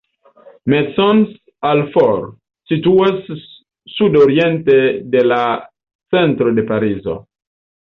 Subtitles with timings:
[0.73, 2.31] Maisons-Alfort
[2.71, 3.29] situas
[3.99, 4.81] sudoriente
[5.17, 5.45] de la
[6.17, 7.15] centro de Parizo.